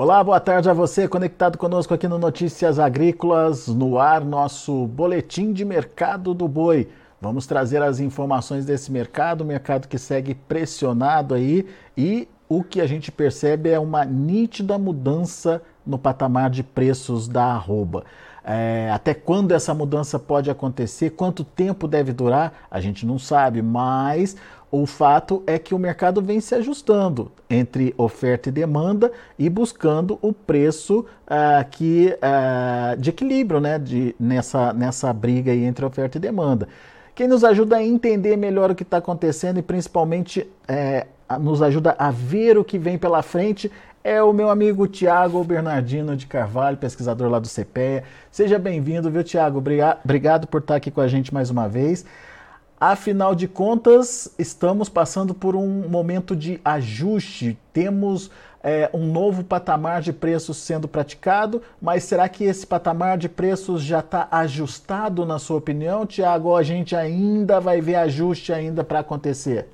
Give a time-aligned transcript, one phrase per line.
[0.00, 5.52] Olá, boa tarde a você conectado conosco aqui no Notícias Agrícolas, no ar nosso boletim
[5.52, 6.88] de mercado do boi.
[7.20, 11.66] Vamos trazer as informações desse mercado, mercado que segue pressionado aí
[11.96, 17.46] e o que a gente percebe é uma nítida mudança no patamar de preços da
[17.46, 18.04] arroba.
[18.44, 23.60] É, até quando essa mudança pode acontecer, quanto tempo deve durar, a gente não sabe,
[23.60, 24.36] mas
[24.70, 30.18] o fato é que o mercado vem se ajustando entre oferta e demanda e buscando
[30.20, 36.20] o preço uh, que, uh, de equilíbrio né, de, nessa, nessa briga entre oferta e
[36.20, 36.68] demanda.
[37.14, 41.06] Quem nos ajuda a entender melhor o que está acontecendo e principalmente é,
[41.40, 43.72] nos ajuda a ver o que vem pela frente
[44.04, 48.04] é o meu amigo Tiago Bernardino de Carvalho, pesquisador lá do CPEA.
[48.30, 49.58] Seja bem-vindo, viu, Tiago?
[49.58, 52.04] Obrigado por estar aqui com a gente mais uma vez.
[52.80, 57.58] Afinal de contas, estamos passando por um momento de ajuste.
[57.72, 58.30] Temos
[58.62, 63.82] é, um novo patamar de preços sendo praticado, mas será que esse patamar de preços
[63.82, 66.54] já está ajustado, na sua opinião, Tiago?
[66.54, 69.66] A gente ainda vai ver ajuste ainda para acontecer?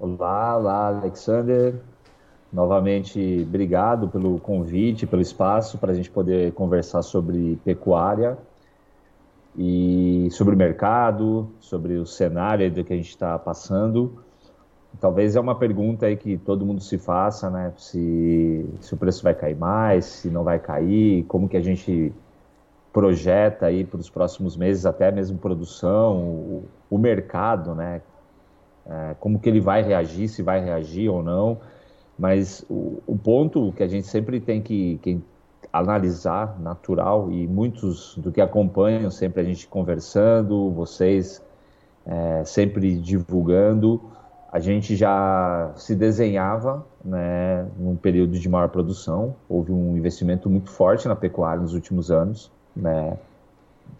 [0.00, 1.76] Olá, olá, Alexander.
[2.52, 8.36] Novamente, obrigado pelo convite, pelo espaço para a gente poder conversar sobre pecuária
[9.56, 14.22] e sobre o mercado, sobre o cenário do que a gente está passando.
[15.00, 17.72] Talvez é uma pergunta aí que todo mundo se faça, né?
[17.76, 22.12] Se, se o preço vai cair mais, se não vai cair, como que a gente
[22.92, 28.00] projeta aí para os próximos meses, até mesmo produção, o, o mercado, né?
[28.86, 31.58] É, como que ele vai reagir, se vai reagir ou não.
[32.18, 35.20] Mas o, o ponto que a gente sempre tem que, que
[35.78, 41.42] analisar natural e muitos do que acompanham sempre a gente conversando, vocês
[42.06, 44.00] é, sempre divulgando,
[44.52, 49.36] a gente já se desenhava né, num período de maior produção.
[49.48, 53.18] Houve um investimento muito forte na pecuária nos últimos anos, né,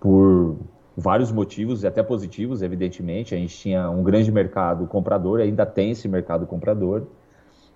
[0.00, 0.56] por
[0.96, 3.34] vários motivos, e até positivos, evidentemente.
[3.34, 7.02] A gente tinha um grande mercado comprador, ainda tem esse mercado comprador,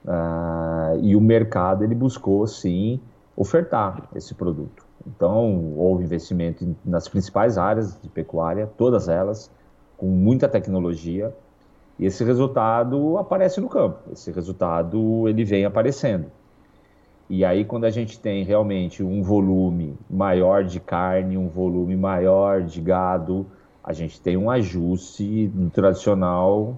[0.06, 2.98] uh, e o mercado ele buscou, sim,
[3.40, 4.84] ofertar esse produto.
[5.06, 9.50] Então, houve investimento nas principais áreas de pecuária, todas elas,
[9.96, 11.34] com muita tecnologia,
[11.98, 13.98] e esse resultado aparece no campo.
[14.12, 16.26] Esse resultado ele vem aparecendo.
[17.30, 22.60] E aí, quando a gente tem realmente um volume maior de carne, um volume maior
[22.60, 23.46] de gado,
[23.82, 26.76] a gente tem um ajuste no tradicional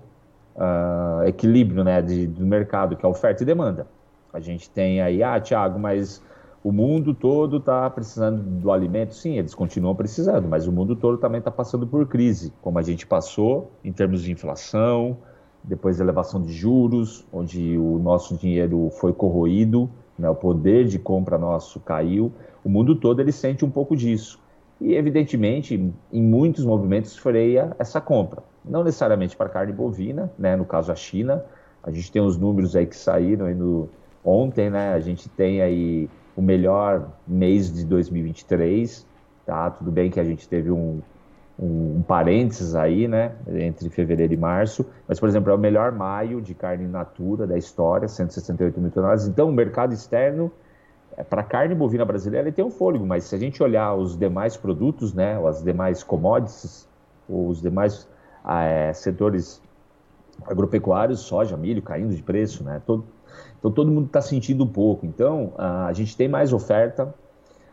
[0.54, 3.88] uh, equilíbrio né, de, do mercado, que é oferta e demanda.
[4.32, 6.22] A gente tem aí, ah, Tiago, mas
[6.64, 11.18] o mundo todo está precisando do alimento, sim, eles continuam precisando, mas o mundo todo
[11.18, 15.16] também está passando por crise, como a gente passou em termos de inflação,
[15.64, 21.36] depois elevação de juros, onde o nosso dinheiro foi corroído, né, o poder de compra
[21.36, 22.32] nosso caiu.
[22.64, 24.40] O mundo todo ele sente um pouco disso.
[24.80, 28.42] E, evidentemente, em muitos movimentos freia essa compra.
[28.64, 31.44] Não necessariamente para carne bovina, né, no caso a China.
[31.82, 33.88] A gente tem os números aí que saíram aí no,
[34.24, 34.92] ontem, né?
[34.92, 39.06] A gente tem aí o melhor mês de 2023,
[39.44, 39.70] tá?
[39.70, 41.00] Tudo bem que a gente teve um,
[41.58, 45.92] um, um parênteses aí, né, entre fevereiro e março, mas, por exemplo, é o melhor
[45.92, 49.26] maio de carne natura da história, 168 mil toneladas.
[49.26, 50.50] Então, o mercado externo,
[51.16, 54.16] é, para carne bovina brasileira, ele tem um fôlego, mas se a gente olhar os
[54.16, 56.88] demais produtos, né, as demais commodities,
[57.28, 58.08] os demais
[58.44, 59.60] ah, é, setores
[60.46, 63.04] agropecuários, soja, milho caindo de preço, né, todo,
[63.58, 65.06] então todo mundo está sentindo um pouco.
[65.06, 67.14] Então a gente tem mais oferta,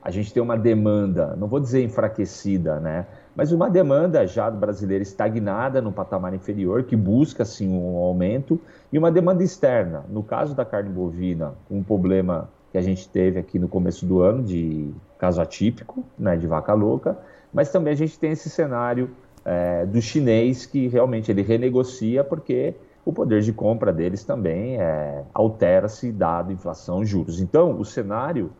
[0.01, 3.05] a gente tem uma demanda, não vou dizer enfraquecida, né?
[3.35, 8.59] Mas uma demanda já brasileira estagnada no patamar inferior, que busca sim um aumento,
[8.93, 10.05] e uma demanda externa.
[10.09, 14.21] No caso da carne bovina, um problema que a gente teve aqui no começo do
[14.21, 17.17] ano, de caso atípico, né, de vaca louca,
[17.53, 19.09] mas também a gente tem esse cenário
[19.49, 25.23] é, do chinês que realmente ele renegocia porque o poder de compra deles também é,
[25.33, 27.41] altera-se dado inflação, juros.
[27.41, 28.51] Então, o cenário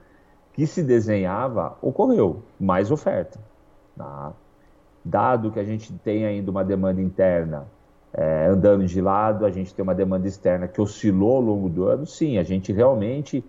[0.51, 3.39] que se desenhava ocorreu, mais oferta.
[3.95, 4.33] Tá?
[5.05, 7.67] Dado que a gente tem ainda uma demanda interna
[8.11, 11.87] é, andando de lado, a gente tem uma demanda externa que oscilou ao longo do
[11.87, 13.45] ano, sim, a gente realmente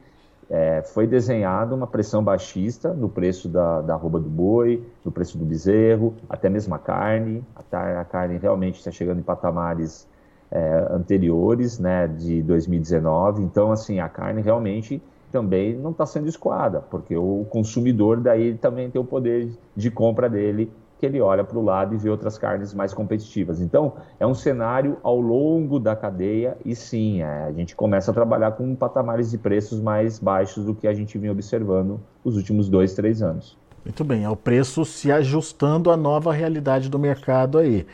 [0.51, 5.39] é, foi desenhado uma pressão baixista no preço da, da arroba do boi, no preço
[5.39, 7.45] do bezerro, até mesmo a carne.
[7.55, 10.09] A, a carne realmente está chegando em patamares
[10.51, 13.43] é, anteriores, né, de 2019.
[13.43, 15.01] Então, assim, a carne realmente
[15.31, 20.29] também não está sendo escoada, porque o consumidor daí também tem o poder de compra
[20.29, 20.69] dele
[21.01, 23.59] que ele olha para o lado e vê outras carnes mais competitivas.
[23.59, 28.15] Então, é um cenário ao longo da cadeia e sim, é, a gente começa a
[28.15, 32.69] trabalhar com patamares de preços mais baixos do que a gente vinha observando os últimos
[32.69, 33.57] dois, três anos.
[33.83, 37.87] Muito bem, é o preço se ajustando à nova realidade do mercado aí.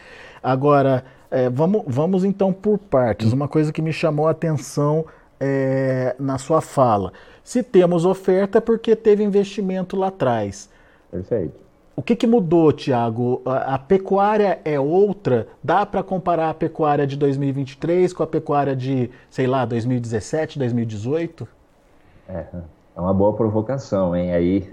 [0.43, 3.33] Agora, é, vamos, vamos então por partes.
[3.33, 5.07] Uma coisa que me chamou a atenção
[5.39, 7.13] é, na sua fala.
[7.45, 10.69] Se temos oferta, é porque teve investimento lá atrás.
[11.09, 11.66] Perfeito.
[11.97, 13.41] O que, que mudou, Tiago?
[13.47, 15.49] A, a, pecuária é outra?
[15.65, 21.49] Dá para comparar a pecuária de 2023 com a pecuária de, sei lá, 2017, 2018?
[22.29, 22.45] É,
[22.95, 24.31] é uma boa provocação, hein?
[24.35, 24.71] Aí,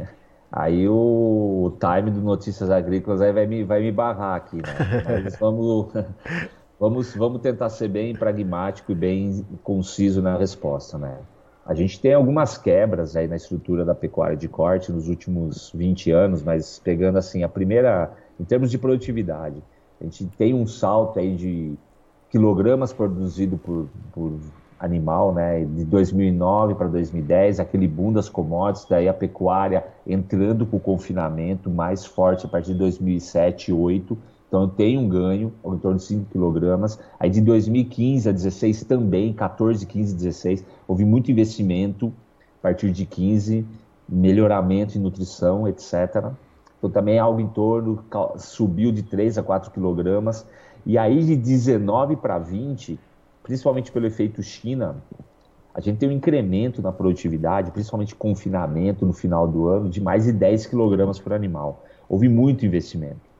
[0.51, 5.21] aí o, o time do Notícias Agrícolas aí vai me, vai me barrar aqui, né?
[5.23, 5.93] Mas vamos,
[6.77, 11.19] vamos, vamos tentar ser bem pragmático e bem conciso na resposta, né?
[11.65, 16.11] A gente tem algumas quebras aí na estrutura da pecuária de corte nos últimos 20
[16.11, 19.63] anos, mas pegando assim, a primeira, em termos de produtividade,
[19.99, 21.75] a gente tem um salto aí de
[22.29, 24.33] quilogramas produzido por, por
[24.77, 30.75] animal, né, de 2009 para 2010, aquele boom das commodities, daí a pecuária entrando com
[30.75, 34.17] o confinamento mais forte a partir de 2007, 2008,
[34.53, 36.99] então eu tenho um ganho em torno de 5 quilogramas.
[37.19, 42.13] Aí de 2015 a 16 também, 14, 15, 16, houve muito investimento
[42.59, 43.65] a partir de 15,
[44.07, 46.31] melhoramento em nutrição, etc.
[46.77, 48.05] Então também algo em torno,
[48.37, 50.45] subiu de 3 a 4 quilogramas.
[50.85, 52.99] E aí de 19 para 20,
[53.41, 54.97] principalmente pelo efeito China,
[55.73, 60.25] a gente tem um incremento na produtividade, principalmente confinamento no final do ano, de mais
[60.25, 61.83] de 10 quilogramas por animal.
[62.07, 63.32] Houve muito investimento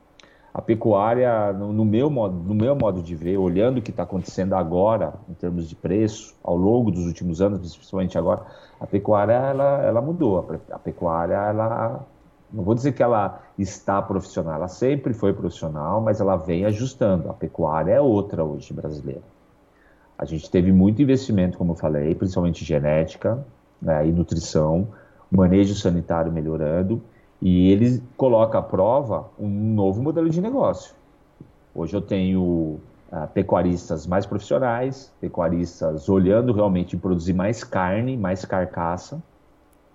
[0.54, 4.04] a pecuária, no, no, meu modo, no meu modo de ver, olhando o que está
[4.04, 8.46] acontecendo agora, em termos de preço, ao longo dos últimos anos, principalmente agora,
[8.80, 10.48] a pecuária ela, ela mudou.
[10.70, 12.06] A, pecuária, ela,
[12.52, 17.32] não vou dizer que ela está profissional, ela sempre foi profissional, mas ela vem ajustando.
[17.32, 19.24] A pecuária é outra hoje brasileira.
[20.16, 23.44] A gente teve muito investimento, como eu falei, principalmente genética
[23.82, 24.90] né, e nutrição,
[25.32, 27.02] manejo sanitário melhorando
[27.44, 30.96] e ele coloca à prova um novo modelo de negócio.
[31.76, 32.80] Hoje eu tenho
[33.12, 39.22] uh, pecuaristas mais profissionais, pecuaristas olhando realmente produzir mais carne, mais carcaça.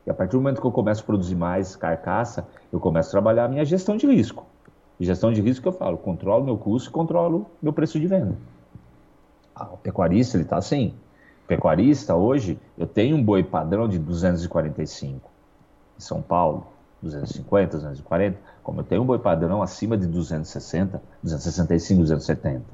[0.06, 3.12] E a partir do momento que eu começo a produzir mais carcaça, eu começo a
[3.12, 4.44] trabalhar a minha gestão de risco.
[5.00, 8.36] E gestão de risco que eu falo, controlo meu custo controlo meu preço de venda.
[9.56, 10.92] Ah, o pecuarista, ele está assim.
[11.44, 15.30] O pecuarista, hoje, eu tenho um boi padrão de 245
[15.96, 22.00] em São Paulo 250, 240, como eu tenho um boi padrão acima de 260, 265,
[22.00, 22.64] 270,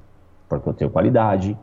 [0.48, 1.58] porque eu tenho qualidade,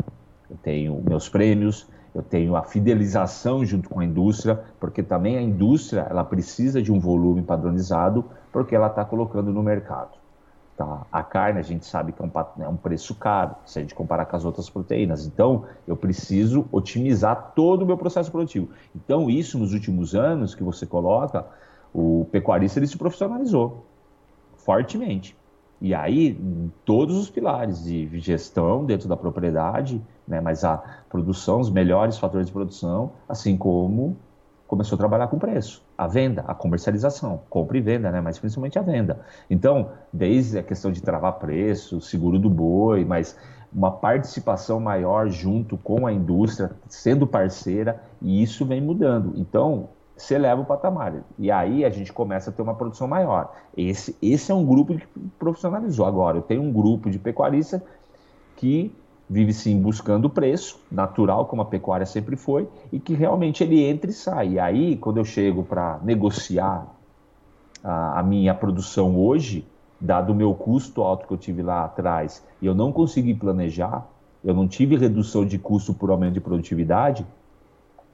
[0.50, 5.42] eu tenho meus prêmios, eu tenho a fidelização junto com a indústria, porque também a
[5.42, 10.22] indústria ela precisa de um volume padronizado, porque ela está colocando no mercado.
[10.76, 11.06] Tá?
[11.12, 13.96] A carne a gente sabe que é um, é um preço caro, se a gente
[13.96, 15.26] comparar com as outras proteínas.
[15.26, 18.70] Então, eu preciso otimizar todo o meu processo produtivo.
[18.96, 21.46] Então, isso nos últimos anos que você coloca,
[21.94, 23.86] o pecuarista ele se profissionalizou
[24.58, 25.36] fortemente.
[25.82, 26.40] E aí,
[26.86, 30.78] todos os pilares de gestão dentro da propriedade, né, mas a
[31.10, 34.16] produção, os melhores fatores de produção, assim como
[34.68, 38.78] começou a trabalhar com preço, a venda, a comercialização, compra e venda, né, mas principalmente
[38.78, 39.20] a venda.
[39.50, 43.36] Então, desde a questão de travar preço, seguro do boi, mas
[43.74, 49.34] uma participação maior junto com a indústria, sendo parceira, e isso vem mudando.
[49.36, 49.90] Então,
[50.22, 51.24] você eleva o patamar.
[51.38, 53.54] E aí a gente começa a ter uma produção maior.
[53.76, 55.08] Esse, esse é um grupo que
[55.40, 56.06] profissionalizou.
[56.06, 57.82] Agora, eu tenho um grupo de pecuaristas
[58.58, 58.96] que
[59.32, 64.12] vive sim buscando preço, natural, como a pecuária sempre foi, e que realmente ele entra
[64.12, 64.50] e sai.
[64.50, 66.86] E aí, quando eu chego para negociar
[67.82, 69.66] a, a, minha produção hoje,
[70.00, 74.06] dado o meu custo alto que eu tive lá atrás, e eu não consegui planejar,
[74.44, 77.26] eu não tive redução de custo por aumento de produtividade,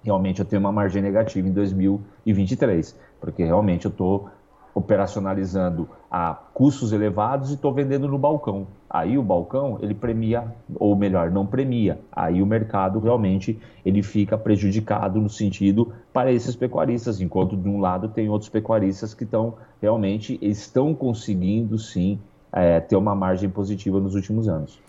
[0.08, 4.30] realmente eu tenho uma margem negativa em 2023, porque realmente eu estou
[4.74, 8.68] operacionalizando a custos elevados e estou vendendo no balcão.
[8.90, 12.00] Aí o balcão ele premia, ou melhor, não premia.
[12.10, 17.82] Aí o mercado realmente ele fica prejudicado no sentido para esses pecuaristas, enquanto de um
[17.82, 22.18] lado tem outros pecuaristas que estão realmente estão conseguindo sim
[22.54, 24.80] é, ter uma margem positiva nos últimos anos.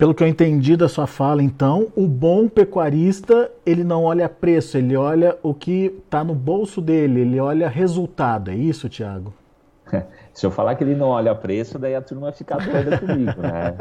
[0.00, 4.78] Pelo que eu entendi da sua fala, então, o bom pecuarista, ele não olha preço,
[4.78, 8.50] ele olha o que está no bolso dele, ele olha resultado.
[8.50, 9.30] É isso, Tiago?
[10.32, 13.42] Se eu falar que ele não olha preço, daí a turma vai ficar doida comigo,
[13.42, 13.74] né?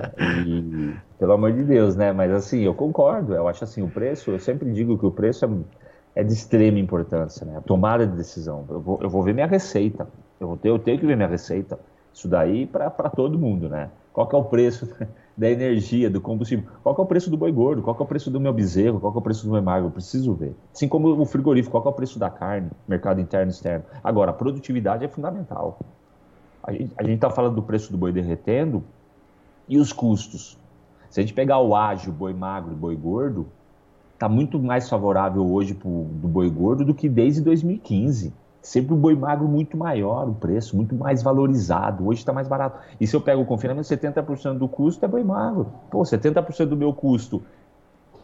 [0.46, 2.12] E, pelo amor de Deus, né?
[2.12, 3.34] Mas assim, eu concordo.
[3.34, 6.80] Eu acho assim, o preço, eu sempre digo que o preço é, é de extrema
[6.80, 7.60] importância, né?
[7.60, 8.66] A tomada de decisão.
[8.70, 10.06] Eu vou, eu vou ver minha receita.
[10.38, 11.80] Eu, vou ter, eu tenho que ver minha receita.
[12.14, 13.90] Isso daí para todo mundo, né?
[14.20, 14.86] Qual que é o preço
[15.38, 16.66] da energia, do combustível?
[16.84, 17.82] Qual que é o preço do boi gordo?
[17.82, 19.00] Qual que é o preço do meu bezerro?
[19.00, 19.88] Qual que é o preço do meu magro?
[19.88, 20.54] Eu preciso ver.
[20.76, 22.70] Assim como o frigorífico, qual que é o preço da carne?
[22.86, 23.86] Mercado interno e externo.
[24.04, 25.80] Agora, a produtividade é fundamental.
[26.62, 28.84] A gente está falando do preço do boi derretendo
[29.70, 30.58] e os custos.
[31.10, 33.48] Se a gente pegar o ágil, boi magro e boi gordo,
[34.16, 38.34] está muito mais favorável hoje do boi gordo do que desde 2015.
[38.62, 42.06] Sempre o boi magro muito maior o preço, muito mais valorizado.
[42.08, 42.80] Hoje está mais barato.
[43.00, 45.68] E se eu pego o confinamento, 70% do custo é boi magro.
[45.90, 47.42] Pô, 70% do meu custo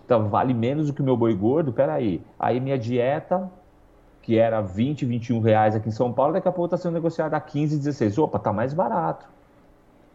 [0.08, 1.72] tá, vale menos do que o meu boi gordo?
[1.72, 2.22] Peraí.
[2.40, 3.50] Aí minha dieta,
[4.22, 7.36] que era 20, 21 reais aqui em São Paulo, daqui a pouco está sendo negociada
[7.36, 8.18] a 15, 16.
[8.18, 9.28] Opa, tá mais barato.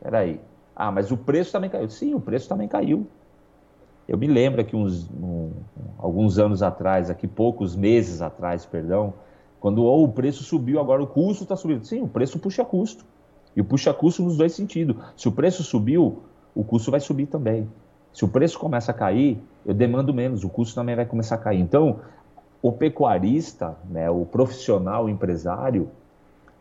[0.03, 0.41] Peraí.
[0.75, 1.89] Ah, mas o preço também caiu.
[1.91, 3.07] Sim, o preço também caiu.
[4.09, 5.53] Eu me lembro que uns, um,
[5.99, 9.15] alguns anos atrás, aqui poucos meses atrás, perdão,
[9.61, 11.85] quando oh, o preço subiu, agora o custo está subindo.
[11.85, 13.05] Sim, o preço puxa custo.
[13.55, 14.97] E o puxa custo nos dois sentidos.
[15.17, 16.23] Se o preço subiu,
[16.55, 17.69] o custo vai subir também.
[18.12, 21.38] Se o preço começa a cair, eu demando menos, o custo também vai começar a
[21.38, 21.61] cair.
[21.61, 22.00] Então,
[22.62, 25.90] o pecuarista, né, o profissional, o empresário,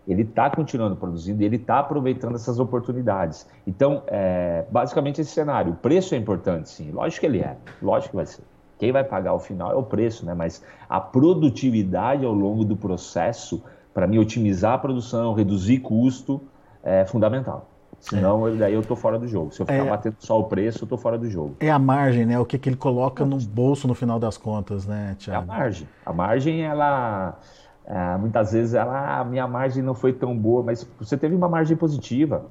[0.08, 3.48] ele está continuando produzindo e ele está aproveitando essas oportunidades.
[3.66, 5.74] Então, é, basicamente esse cenário.
[5.74, 6.92] O preço é importante, sim.
[6.92, 7.56] Lógico que ele é.
[7.82, 8.44] Lógico que vai ser.
[8.80, 10.34] Quem vai pagar o final é o preço, né?
[10.34, 13.62] Mas a produtividade ao longo do processo,
[13.94, 16.42] para mim, otimizar a produção, reduzir custo,
[16.82, 17.68] é fundamental.
[18.00, 18.56] Senão, é.
[18.56, 19.52] daí eu tô fora do jogo.
[19.52, 21.58] Se eu ficar é, batendo só o preço, eu tô fora do jogo.
[21.60, 22.40] É a margem, né?
[22.40, 25.42] O que, que ele coloca no bolso no final das contas, né, Tiago?
[25.42, 25.88] É a margem.
[26.06, 27.38] A margem, ela.
[27.86, 31.50] É, muitas vezes, ela, a minha margem não foi tão boa, mas você teve uma
[31.50, 32.46] margem positiva.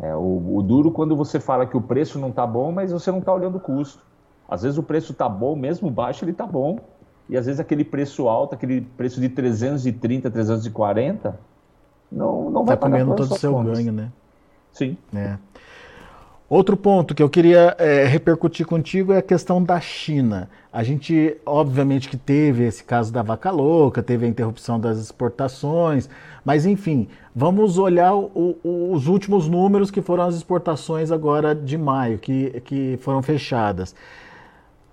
[0.00, 3.10] É, o, o, duro quando você fala que o preço não tá bom, mas você
[3.10, 4.02] não tá olhando o custo.
[4.48, 6.78] Às vezes o preço está bom, mesmo baixo ele está bom.
[7.28, 11.38] E às vezes aquele preço alto, aquele preço de 330, 340,
[12.10, 13.78] não, não vai tá comendo todo o seu contas.
[13.78, 14.12] ganho, né?
[14.72, 14.96] Sim.
[15.14, 15.36] É.
[16.48, 20.48] Outro ponto que eu queria é, repercutir contigo é a questão da China.
[20.72, 26.08] A gente, obviamente, que teve esse caso da vaca louca, teve a interrupção das exportações,
[26.44, 31.76] mas enfim, vamos olhar o, o, os últimos números que foram as exportações agora de
[31.76, 33.92] maio, que, que foram fechadas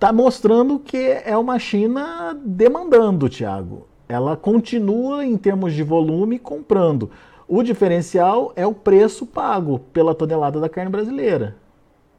[0.03, 3.87] está mostrando que é uma China demandando, Tiago.
[4.09, 7.09] Ela continua, em termos de volume, comprando.
[7.47, 11.55] O diferencial é o preço pago pela tonelada da carne brasileira.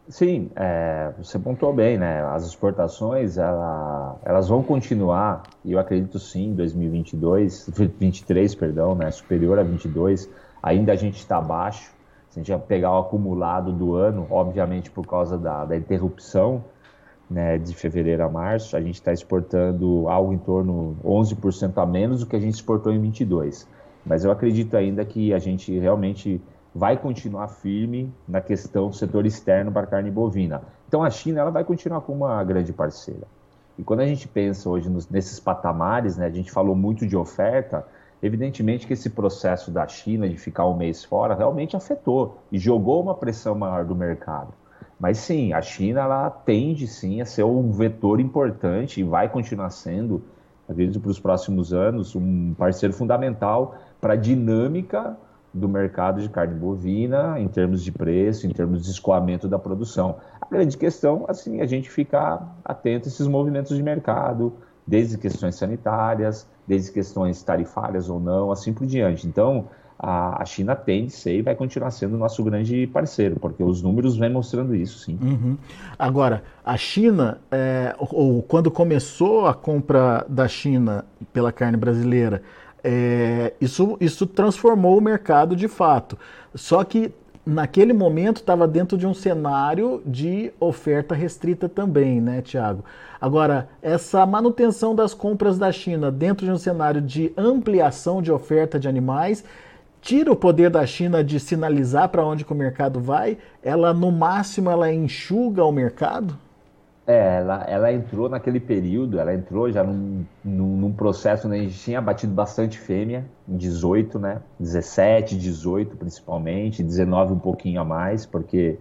[0.09, 2.23] Sim, é, você pontuou bem, né?
[2.25, 7.69] As exportações ela, elas vão continuar, e eu acredito sim, em 2022,
[8.01, 9.11] 23, perdão, né?
[9.11, 10.27] Superior a 22.
[10.63, 11.93] Ainda a gente está abaixo.
[12.31, 16.65] Se a gente pegar o acumulado do ano, obviamente por causa da, da interrupção
[17.35, 22.21] né, de fevereiro a março, a gente está exportando algo em torno 11% a menos
[22.21, 23.67] do que a gente exportou em 22.
[24.07, 26.41] Mas eu acredito ainda que a gente realmente
[26.73, 30.63] vai continuar firme na questão do setor externo para carne bovina.
[30.87, 33.27] Então a China ela vai continuar como uma grande parceira.
[33.77, 37.17] E quando a gente pensa hoje nos, nesses patamares, né, a gente falou muito de
[37.17, 37.85] oferta,
[38.23, 43.03] evidentemente que esse processo da China de ficar um mês fora realmente afetou e jogou
[43.03, 44.55] uma pressão maior do mercado.
[44.99, 49.71] Mas sim, a China ela tende sim a ser um vetor importante e vai continuar
[49.71, 50.23] sendo,
[50.69, 55.17] acredito, para os próximos anos, um parceiro fundamental para a dinâmica
[55.53, 60.17] do mercado de carne bovina, em termos de preço, em termos de escoamento da produção.
[60.41, 64.53] A grande questão, assim, a gente ficar atento a esses movimentos de mercado,
[64.87, 69.27] desde questões sanitárias, desde questões tarifárias ou não, assim por diante.
[69.27, 69.67] Então,
[69.99, 74.17] a, China tende a ser e vai continuar sendo nosso grande parceiro, porque os números
[74.17, 75.19] vêm mostrando isso, sim.
[75.23, 75.57] Uhum.
[75.99, 82.43] Agora, a China, é, ou quando começou a compra da China pela carne brasileira,
[82.83, 86.19] é, isso, isso transformou o mercado de fato.
[86.55, 87.13] Só que
[87.47, 92.85] naquele momento estava dentro de um cenário de oferta restrita também, né, Tiago?
[93.21, 98.79] Agora, essa manutenção das compras da China dentro de um cenário de ampliação de oferta
[98.79, 99.45] de animais
[100.05, 103.39] tira o poder da China de sinalizar para onde que o mercado vai?
[103.63, 106.39] Ela, no máximo, ela enxuga o mercado?
[107.07, 111.63] É, ela, ela entrou naquele período, ela entrou já num, num, num, processo onde a
[111.63, 114.41] gente tinha batido bastante fêmea, em 18, né?
[114.61, 118.79] 17, 18 principalmente, 19 um pouquinho a mais, porque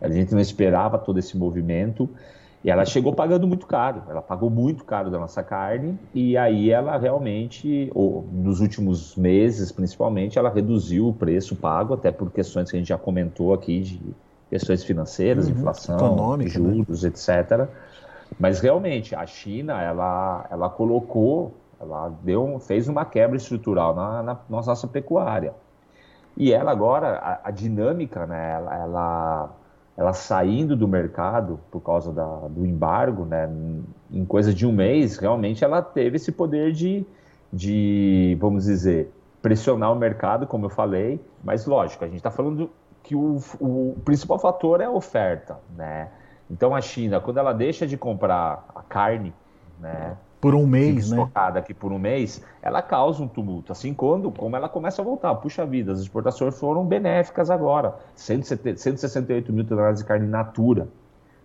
[0.00, 2.08] a gente não esperava todo esse movimento.
[2.62, 6.70] E ela chegou pagando muito caro, ela pagou muito caro da nossa carne, e aí
[6.70, 12.70] ela realmente, ou, nos últimos meses principalmente, ela reduziu o preço pago, até por questões
[12.70, 14.00] que a gente já comentou aqui, de
[14.50, 16.46] questões financeiras, uhum, inflação, né?
[16.46, 17.08] juros, né?
[17.08, 17.66] etc.
[18.38, 24.34] Mas realmente, a China, ela, ela colocou, ela deu, fez uma quebra estrutural na, na,
[24.34, 25.54] na nossa pecuária.
[26.36, 29.50] E ela agora, a, a dinâmica, né, ela, ela,
[30.00, 33.46] ela, saindo do mercado por causa da, do embargo, né,
[34.10, 37.04] em coisa de um mês, realmente ela teve esse poder de,
[37.52, 42.70] de vamos dizer, pressionar o mercado, como eu falei, mas lógico, a gente está falando
[43.02, 46.08] que o, o principal fator é a oferta, né?
[46.50, 49.34] Então a China, quando ela deixa de comprar a carne,
[49.78, 50.16] né?
[50.40, 51.28] Por um mês, né?
[51.34, 53.72] aqui por um mês, ela causa um tumulto.
[53.72, 57.96] Assim quando, como ela começa a voltar, puxa vida, as exportações foram benéficas agora.
[58.14, 60.88] 170, 168 mil toneladas de carne natura,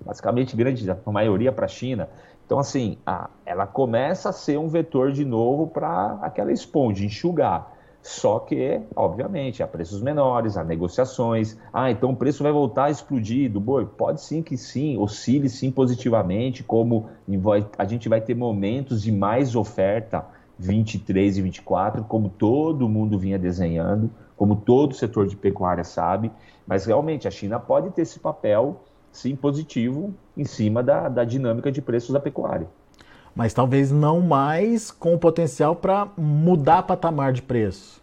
[0.05, 2.07] basicamente grande, a maioria para a China.
[2.45, 7.74] Então, assim, a, ela começa a ser um vetor de novo para aquela esponja, enxugar.
[8.05, 11.57] Só que, obviamente, há preços menores, há negociações.
[11.73, 13.83] Ah, então o preço vai voltar a explodir do boi?
[13.83, 17.09] Pode sim que sim, oscile sim positivamente, como
[17.75, 20.23] a gente vai ter momentos de mais oferta
[20.59, 26.31] 23 e 24, como todo mundo vinha desenhando, como todo setor de pecuária sabe.
[26.67, 31.71] Mas realmente a China pode ter esse papel, sim, positivo em cima da, da dinâmica
[31.71, 32.67] de preços da pecuária
[33.35, 38.01] mas talvez não mais com o potencial para mudar patamar de preço.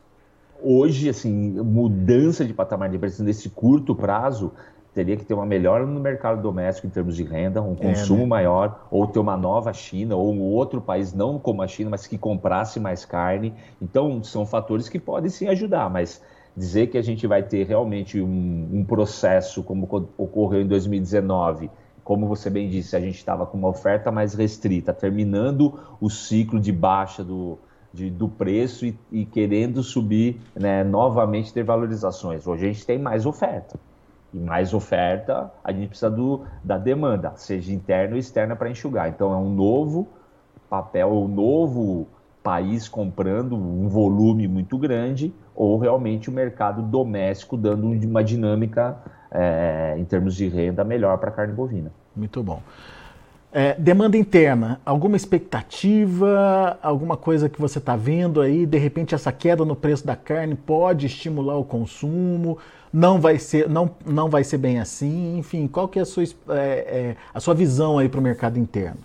[0.62, 4.53] Hoje, assim, mudança de patamar de preço nesse curto prazo
[4.95, 8.25] teria que ter uma melhora no mercado doméstico em termos de renda, um consumo é,
[8.25, 8.29] né?
[8.29, 12.07] maior, ou ter uma nova China, ou um outro país, não como a China, mas
[12.07, 13.55] que comprasse mais carne.
[13.81, 16.23] Então, são fatores que podem sim ajudar, mas
[16.55, 21.71] dizer que a gente vai ter realmente um, um processo como ocorreu em 2019
[22.04, 26.59] como você bem disse, a gente estava com uma oferta mais restrita, terminando o ciclo
[26.59, 27.59] de baixa do,
[27.92, 32.47] de, do preço e, e, querendo subir né, novamente ter valorizações.
[32.47, 33.78] Hoje a gente tem mais oferta.
[34.35, 39.09] E mais oferta, a gente precisa do, da demanda, seja interna ou externa, para enxugar.
[39.09, 40.09] Então é um novo
[40.71, 42.09] papel, um novo
[42.42, 48.99] país comprando um volume muito grande, ou realmente o mercado doméstico dando uma dinâmica
[49.33, 51.91] é, em termos de renda melhor para a carne bovina.
[52.15, 52.62] Muito bom.
[53.55, 58.65] É, demanda interna, alguma expectativa, alguma coisa que você está vendo aí?
[58.65, 62.56] De repente essa queda no preço da carne pode estimular o consumo?
[62.91, 65.37] Não vai ser, não, não vai ser bem assim?
[65.37, 68.59] Enfim, qual que é a sua, é, é, a sua visão aí para o mercado
[68.59, 69.00] interno?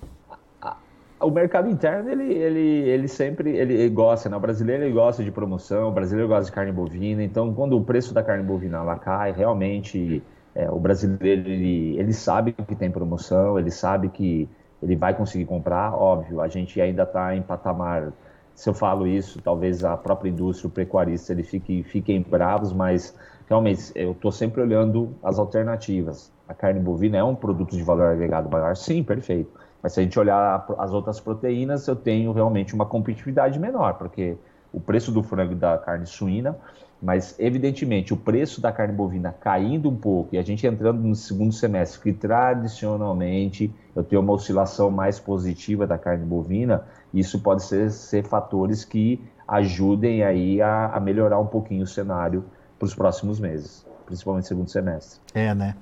[1.20, 4.38] O mercado interno, ele, ele, ele sempre ele gosta, né?
[4.38, 7.84] O brasileiro ele gosta de promoção, o brasileiro gosta de carne bovina, então quando o
[7.84, 10.22] preço da carne bovina lá cai, realmente
[10.54, 14.48] é, o brasileiro ele, ele sabe que tem promoção, ele sabe que
[14.82, 18.14] ele vai conseguir comprar, óbvio, a gente ainda está em patamar,
[18.54, 23.16] se eu falo isso, talvez a própria indústria, o pecuarista, ele fique, fiquem bravos, mas
[23.50, 26.32] realmente eu estou sempre olhando as alternativas.
[26.48, 28.76] A carne bovina é um produto de valor agregado maior?
[28.76, 33.60] Sim, perfeito mas se a gente olhar as outras proteínas, eu tenho realmente uma competitividade
[33.60, 34.38] menor, porque
[34.72, 36.56] o preço do frango e da carne suína,
[37.02, 41.16] mas evidentemente o preço da carne bovina caindo um pouco e a gente entrando no
[41.16, 47.64] segundo semestre, que tradicionalmente eu tenho uma oscilação mais positiva da carne bovina, isso pode
[47.64, 52.44] ser, ser fatores que ajudem aí a, a melhorar um pouquinho o cenário
[52.78, 55.20] para os próximos meses, principalmente segundo semestre.
[55.34, 55.76] É, né?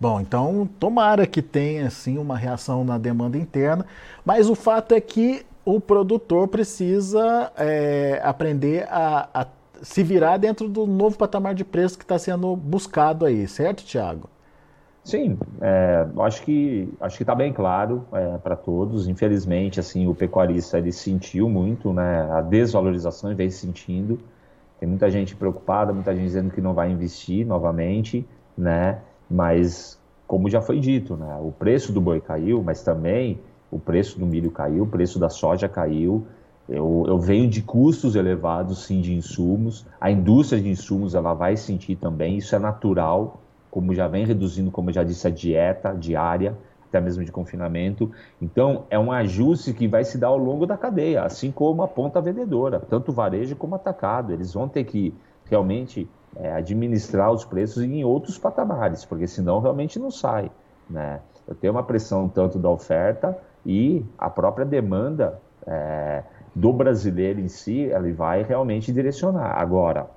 [0.00, 3.84] Bom, então tomara que tenha assim uma reação na demanda interna,
[4.24, 9.46] mas o fato é que o produtor precisa é, aprender a, a,
[9.82, 14.30] se virar dentro do novo patamar de preço que está sendo buscado aí, certo, Tiago?
[15.04, 19.06] Sim, é, acho que acho que está bem claro é, para todos.
[19.06, 24.18] Infelizmente, assim, o pecuarista ele sentiu muito, né, a desvalorização e vem sentindo.
[24.78, 28.98] Tem muita gente preocupada, muita gente dizendo que não vai investir novamente, né?
[29.30, 33.40] Mas, como já foi dito, né, o preço do boi caiu, mas também
[33.70, 36.26] o preço do milho caiu, o preço da soja caiu.
[36.68, 39.86] Eu, eu venho de custos elevados, sim, de insumos.
[40.00, 43.40] A indústria de insumos ela vai sentir também, isso é natural,
[43.70, 46.56] como já vem reduzindo, como eu já disse, a dieta diária,
[46.88, 48.10] até mesmo de confinamento.
[48.42, 51.88] Então, é um ajuste que vai se dar ao longo da cadeia, assim como a
[51.88, 54.32] ponta vendedora, tanto varejo como atacado.
[54.32, 55.14] Eles vão ter que
[55.44, 60.50] realmente é, administrar os preços em outros patamares, porque senão realmente não sai.
[60.88, 61.20] Né?
[61.46, 66.22] Eu tenho uma pressão tanto da oferta e a própria demanda é,
[66.54, 69.60] do brasileiro em si, ele vai realmente direcionar.
[69.60, 70.08] Agora,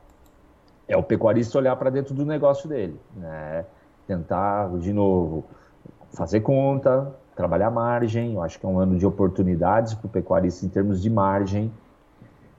[0.87, 3.65] é o pecuarista olhar para dentro do negócio dele, né?
[4.07, 5.45] tentar, de novo,
[6.11, 8.33] fazer conta, trabalhar margem.
[8.35, 11.71] Eu acho que é um ano de oportunidades para o pecuarista em termos de margem.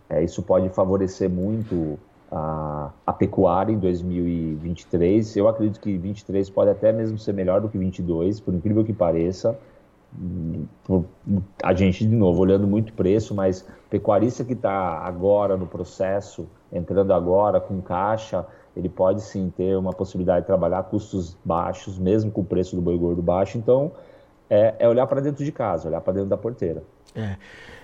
[0.08, 1.98] É, isso pode favorecer muito
[2.34, 5.36] a, a pecuária em 2023.
[5.36, 8.92] Eu acredito que 23 pode até mesmo ser melhor do que 22, por incrível que
[8.92, 9.56] pareça.
[11.62, 17.12] A gente, de novo, olhando muito preço, mas pecuarista que está agora no processo, entrando
[17.12, 18.44] agora com caixa,
[18.76, 22.82] ele pode sim ter uma possibilidade de trabalhar custos baixos, mesmo com o preço do
[22.82, 23.56] boi gordo baixo.
[23.58, 23.92] Então,
[24.48, 26.82] é, é olhar para dentro de casa, olhar para dentro da porteira.
[27.14, 27.36] É.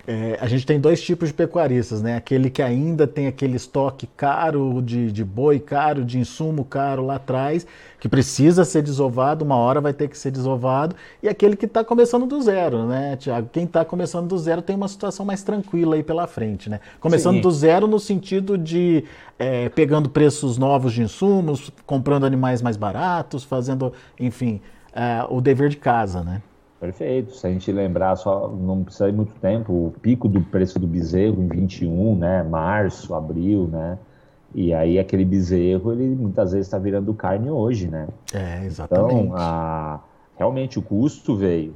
[0.07, 2.17] É, a gente tem dois tipos de pecuaristas, né?
[2.17, 7.17] Aquele que ainda tem aquele estoque caro de, de boi caro, de insumo caro lá
[7.17, 7.67] atrás,
[7.99, 11.85] que precisa ser desovado, uma hora vai ter que ser desovado, e aquele que está
[11.85, 13.51] começando do zero, né, Tiago?
[13.53, 16.81] Quem está começando do zero tem uma situação mais tranquila aí pela frente, né?
[16.99, 17.43] Começando Sim.
[17.43, 19.05] do zero no sentido de
[19.39, 24.61] é, pegando preços novos de insumos, comprando animais mais baratos, fazendo, enfim,
[24.95, 26.43] é, o dever de casa, né?
[26.81, 27.35] Perfeito.
[27.35, 30.87] Se a gente lembrar, só não precisa ir muito tempo, o pico do preço do
[30.87, 32.43] bezerro em 21, né?
[32.43, 33.99] Março, abril, né?
[34.55, 38.09] E aí aquele bezerro, ele muitas vezes está virando carne hoje, né?
[38.33, 39.15] É, exatamente.
[39.15, 40.01] Então, a,
[40.39, 41.75] realmente o custo veio.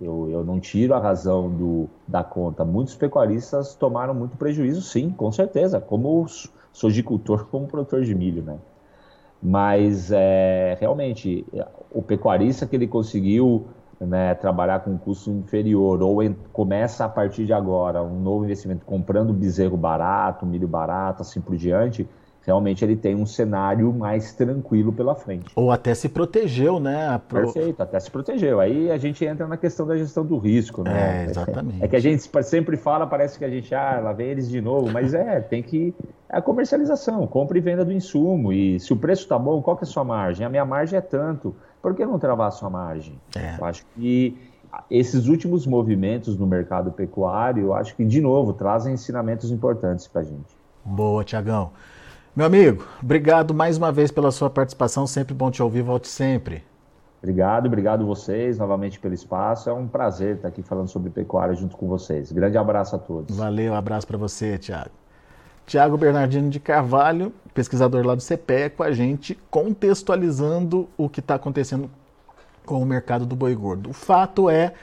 [0.00, 2.64] Eu, eu não tiro a razão do, da conta.
[2.64, 5.80] Muitos pecuaristas tomaram muito prejuízo, sim, com certeza.
[5.80, 6.26] Como
[6.72, 8.56] sojicultor, como produtor de milho, né?
[9.42, 11.44] Mas é, realmente
[11.92, 13.66] o pecuarista que ele conseguiu
[14.00, 18.44] né, trabalhar com um custo inferior ou em, começa a partir de agora um novo
[18.44, 22.06] investimento comprando bezerro barato, milho barato, assim por diante,
[22.46, 25.46] realmente ele tem um cenário mais tranquilo pela frente.
[25.56, 27.20] Ou até se protegeu, né?
[27.26, 27.52] Pro...
[27.52, 28.60] Perfeito, até se protegeu.
[28.60, 31.24] Aí a gente entra na questão da gestão do risco, né?
[31.24, 31.82] É, exatamente.
[31.82, 34.60] É que a gente sempre fala, parece que a gente, ah, lá vem eles de
[34.60, 35.92] novo, mas é, tem que.
[36.28, 38.52] É a comercialização, compra e venda do insumo.
[38.52, 40.46] E se o preço está bom, qual que é a sua margem?
[40.46, 41.54] A minha margem é tanto.
[41.86, 43.16] Por que não travar sua margem?
[43.36, 43.60] É.
[43.60, 44.36] Eu acho que
[44.90, 50.22] esses últimos movimentos no mercado pecuário, eu acho que, de novo, trazem ensinamentos importantes para
[50.22, 50.52] a gente.
[50.84, 51.70] Boa, Tiagão.
[52.34, 55.06] Meu amigo, obrigado mais uma vez pela sua participação.
[55.06, 55.82] Sempre bom te ouvir.
[55.82, 56.64] Volte sempre.
[57.22, 59.70] Obrigado, obrigado vocês novamente pelo espaço.
[59.70, 62.32] É um prazer estar aqui falando sobre pecuária junto com vocês.
[62.32, 63.36] Grande abraço a todos.
[63.36, 64.90] Valeu, abraço para você, Tiago.
[65.66, 71.34] Tiago Bernardino de Carvalho, pesquisador lá do CPE, com a gente, contextualizando o que está
[71.34, 71.90] acontecendo
[72.64, 73.90] com o mercado do boi gordo.
[73.90, 74.74] O fato é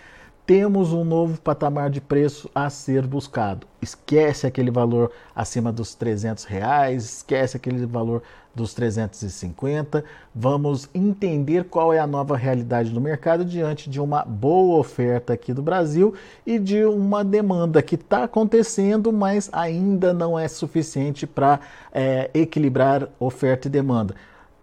[0.45, 3.65] temos um novo patamar de preço a ser buscado.
[3.81, 8.21] Esquece aquele valor acima dos 300 reais, esquece aquele valor
[8.53, 10.03] dos 350.
[10.35, 15.53] Vamos entender qual é a nova realidade do mercado diante de uma boa oferta aqui
[15.53, 16.13] do Brasil
[16.45, 21.59] e de uma demanda que está acontecendo, mas ainda não é suficiente para
[21.91, 24.13] é, equilibrar oferta e demanda.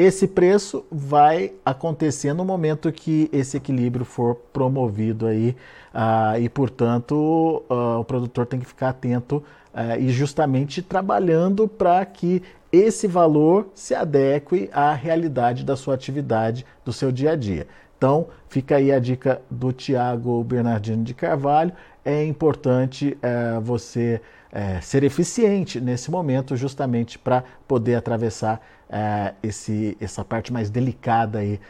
[0.00, 5.54] Esse preço vai acontecer no momento que esse equilíbrio for promovido aí
[5.94, 12.02] uh, e, portanto, uh, o produtor tem que ficar atento uh, e justamente trabalhando para
[12.06, 17.66] que esse valor se adeque à realidade da sua atividade, do seu dia a dia.
[17.98, 21.74] Então, fica aí a dica do Tiago Bernardino de Carvalho.
[22.02, 28.58] É importante eh, você eh, ser eficiente nesse momento, justamente para poder atravessar
[28.90, 31.60] é, esse, essa parte mais delicada aí,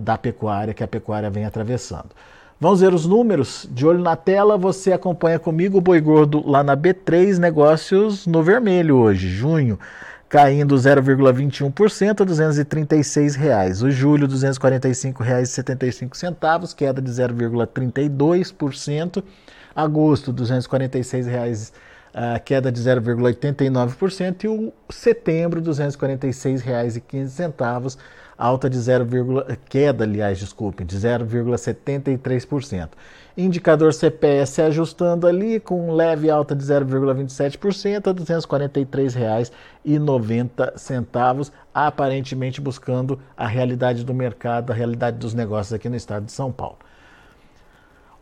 [0.00, 2.10] da pecuária que a pecuária vem atravessando.
[2.60, 3.68] Vamos ver os números.
[3.70, 8.42] De olho na tela, você acompanha comigo o boi gordo lá na B3 Negócios no
[8.42, 9.78] vermelho hoje, junho,
[10.28, 13.82] caindo 0,21% a 236 reais.
[13.82, 19.22] O julho, R$ 245,75, queda de 0,32%.
[19.74, 21.72] Agosto, R$ 246,00
[22.14, 27.98] a queda de 0,89% e o setembro R$ 246,15,
[28.38, 29.04] alta de 0,
[29.68, 32.90] queda, aliás, desculpem, de 0,73%.
[33.36, 38.14] Indicador CPS ajustando ali com leve alta de 0,27% a R$
[39.84, 46.32] 243,90, aparentemente buscando a realidade do mercado, a realidade dos negócios aqui no estado de
[46.32, 46.78] São Paulo.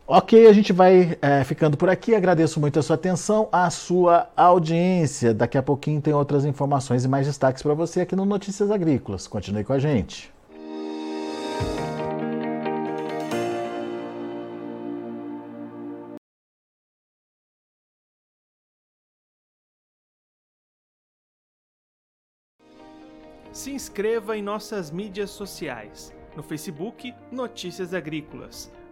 [0.05, 2.13] Ok, a gente vai é, ficando por aqui.
[2.13, 5.33] Agradeço muito a sua atenção, a sua audiência.
[5.33, 9.27] Daqui a pouquinho tem outras informações e mais destaques para você aqui no Notícias Agrícolas.
[9.27, 10.29] Continue com a gente.
[23.53, 26.13] Se inscreva em nossas mídias sociais.
[26.35, 28.69] No Facebook, Notícias Agrícolas.